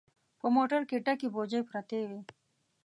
[0.39, 2.19] په موټر کې ډکې بوجۍ پرتې وې.